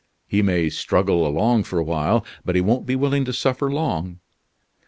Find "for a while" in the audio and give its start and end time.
1.65-2.25